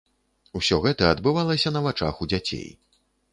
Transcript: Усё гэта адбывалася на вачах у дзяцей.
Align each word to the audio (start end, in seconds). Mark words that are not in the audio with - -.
Усё 0.59 0.79
гэта 0.85 1.09
адбывалася 1.15 1.73
на 1.77 1.83
вачах 1.89 2.15
у 2.25 2.29
дзяцей. 2.33 2.67